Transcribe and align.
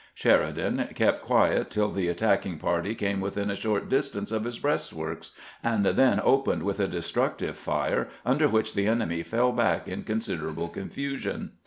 Sheridan 0.15 0.87
kept 0.95 1.21
quiet 1.21 1.69
till 1.69 1.89
the 1.91 2.07
attack 2.07 2.43
ing 2.47 2.57
party 2.57 2.95
came 2.95 3.21
within 3.21 3.51
a 3.51 3.55
short 3.55 3.87
distance 3.87 4.31
of 4.31 4.45
his 4.45 4.57
breast 4.57 4.93
works,' 4.93 5.31
and 5.63 5.85
then 5.85 6.19
opened 6.23 6.63
with 6.63 6.79
a 6.79 6.87
destructive 6.87 7.55
fire, 7.55 8.07
under 8.25 8.47
which 8.47 8.73
the 8.73 8.87
enemy 8.87 9.21
fell 9.21 9.51
back 9.51 9.87
in 9.87 10.01
considerable 10.01 10.69
confusion. 10.69 11.51